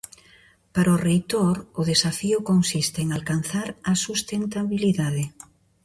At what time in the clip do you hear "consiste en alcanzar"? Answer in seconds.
2.51-3.67